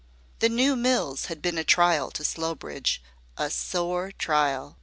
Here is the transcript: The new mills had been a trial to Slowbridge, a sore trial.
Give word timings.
The 0.39 0.49
new 0.49 0.75
mills 0.75 1.25
had 1.25 1.43
been 1.43 1.59
a 1.59 1.63
trial 1.63 2.09
to 2.09 2.23
Slowbridge, 2.23 3.03
a 3.37 3.51
sore 3.51 4.11
trial. 4.11 4.79